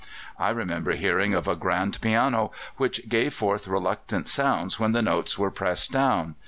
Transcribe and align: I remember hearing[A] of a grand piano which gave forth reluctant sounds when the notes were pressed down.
I 0.39 0.49
remember 0.49 0.95
hearing[A] 0.97 1.37
of 1.37 1.47
a 1.47 1.55
grand 1.55 2.01
piano 2.01 2.51
which 2.77 3.07
gave 3.07 3.35
forth 3.35 3.67
reluctant 3.67 4.27
sounds 4.29 4.79
when 4.79 4.93
the 4.93 5.03
notes 5.03 5.37
were 5.37 5.51
pressed 5.51 5.91
down. 5.91 6.37